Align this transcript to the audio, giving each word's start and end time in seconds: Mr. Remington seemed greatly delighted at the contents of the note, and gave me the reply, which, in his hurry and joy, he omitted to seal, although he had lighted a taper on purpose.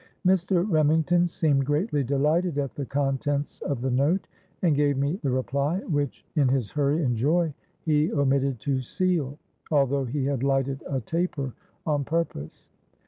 Mr. 0.25 0.65
Remington 0.67 1.27
seemed 1.27 1.63
greatly 1.63 2.03
delighted 2.03 2.57
at 2.57 2.73
the 2.73 2.87
contents 2.87 3.61
of 3.61 3.81
the 3.81 3.91
note, 3.91 4.27
and 4.63 4.75
gave 4.75 4.97
me 4.97 5.17
the 5.21 5.29
reply, 5.29 5.77
which, 5.81 6.25
in 6.35 6.47
his 6.47 6.71
hurry 6.71 7.03
and 7.03 7.15
joy, 7.15 7.53
he 7.83 8.11
omitted 8.11 8.59
to 8.61 8.81
seal, 8.81 9.37
although 9.69 10.05
he 10.05 10.25
had 10.25 10.41
lighted 10.41 10.81
a 10.89 11.01
taper 11.01 11.53
on 11.85 12.03
purpose. 12.03 12.67